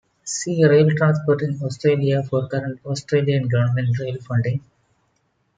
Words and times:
See 0.23 0.65
Rail 0.65 0.89
transport 0.97 1.43
in 1.43 1.61
Australia 1.61 2.23
for 2.23 2.47
current 2.47 2.79
Australian 2.87 3.47
Government 3.47 3.99
rail 3.99 4.17
funding. 4.19 4.63